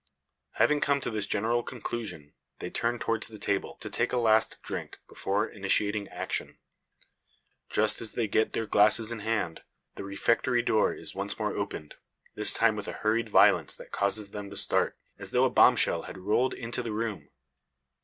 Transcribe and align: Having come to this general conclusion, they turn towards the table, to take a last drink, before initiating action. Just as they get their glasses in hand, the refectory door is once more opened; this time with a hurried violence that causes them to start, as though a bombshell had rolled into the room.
Having 0.53 0.81
come 0.81 0.99
to 1.01 1.11
this 1.11 1.27
general 1.27 1.61
conclusion, 1.61 2.33
they 2.57 2.71
turn 2.71 2.97
towards 2.97 3.27
the 3.27 3.37
table, 3.37 3.75
to 3.81 3.87
take 3.87 4.11
a 4.11 4.17
last 4.17 4.59
drink, 4.63 4.97
before 5.07 5.47
initiating 5.47 6.07
action. 6.07 6.57
Just 7.69 8.01
as 8.01 8.13
they 8.13 8.27
get 8.27 8.53
their 8.53 8.65
glasses 8.65 9.11
in 9.11 9.19
hand, 9.19 9.61
the 9.93 10.03
refectory 10.03 10.63
door 10.63 10.91
is 10.91 11.13
once 11.13 11.37
more 11.37 11.53
opened; 11.55 11.93
this 12.33 12.51
time 12.51 12.75
with 12.75 12.87
a 12.87 12.93
hurried 13.03 13.29
violence 13.29 13.75
that 13.75 13.91
causes 13.91 14.31
them 14.31 14.49
to 14.49 14.57
start, 14.57 14.97
as 15.19 15.29
though 15.29 15.45
a 15.45 15.51
bombshell 15.51 16.01
had 16.01 16.17
rolled 16.17 16.55
into 16.55 16.81
the 16.81 16.91
room. 16.93 17.29